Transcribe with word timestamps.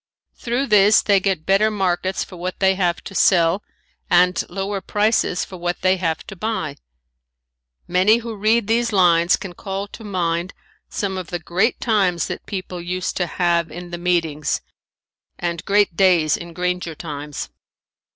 Through 0.33 0.65
this 0.65 1.03
they 1.03 1.19
get 1.19 1.45
better 1.45 1.69
markets 1.69 2.23
for 2.23 2.35
what 2.35 2.59
they 2.59 2.73
have 2.73 3.03
to 3.03 3.13
sell 3.13 3.61
and 4.09 4.43
lower 4.49 4.81
prices 4.81 5.45
for 5.45 5.57
what 5.57 5.81
they 5.81 5.97
have 5.97 6.25
to 6.25 6.35
buy. 6.35 6.77
Many 7.87 8.17
who 8.17 8.33
read 8.35 8.65
these 8.65 8.91
lines 8.91 9.35
can 9.35 9.53
call 9.53 9.87
to 9.89 10.03
mind 10.03 10.55
some 10.89 11.19
of 11.19 11.27
the 11.27 11.37
great 11.37 11.79
times 11.79 12.25
that 12.29 12.47
people 12.47 12.81
used 12.81 13.15
to 13.17 13.27
have 13.27 13.69
in 13.69 13.91
the 13.91 13.99
meetings 13.99 14.61
and 15.37 15.63
great 15.65 15.95
days 15.95 16.35
in 16.35 16.53
granger 16.53 16.95
times. 16.95 17.49